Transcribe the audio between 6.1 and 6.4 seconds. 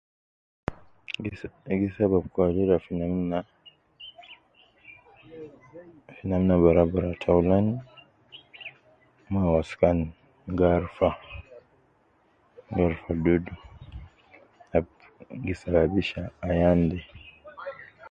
,fi